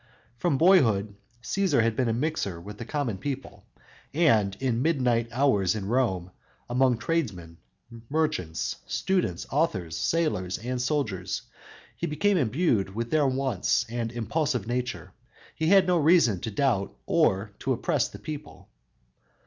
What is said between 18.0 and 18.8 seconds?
the people.